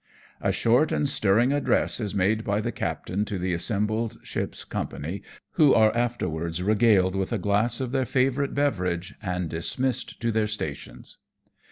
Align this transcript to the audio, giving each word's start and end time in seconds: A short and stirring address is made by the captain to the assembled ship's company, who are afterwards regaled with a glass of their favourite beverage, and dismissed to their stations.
A 0.41 0.51
short 0.51 0.91
and 0.91 1.07
stirring 1.07 1.53
address 1.53 1.99
is 1.99 2.15
made 2.15 2.43
by 2.43 2.59
the 2.59 2.71
captain 2.71 3.23
to 3.25 3.37
the 3.37 3.53
assembled 3.53 4.17
ship's 4.23 4.63
company, 4.65 5.21
who 5.51 5.75
are 5.75 5.95
afterwards 5.95 6.59
regaled 6.59 7.15
with 7.15 7.31
a 7.31 7.37
glass 7.37 7.79
of 7.79 7.91
their 7.91 8.05
favourite 8.07 8.55
beverage, 8.55 9.13
and 9.21 9.47
dismissed 9.47 10.19
to 10.19 10.31
their 10.31 10.47
stations. 10.47 11.17